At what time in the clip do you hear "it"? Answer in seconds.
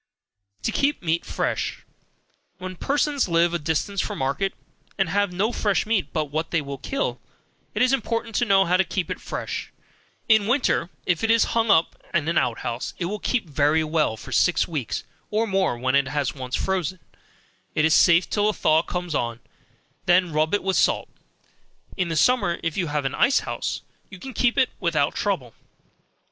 7.75-7.83, 9.11-9.21, 11.23-11.29, 12.97-13.05, 15.93-16.07, 17.75-17.85, 20.55-20.63, 24.57-24.71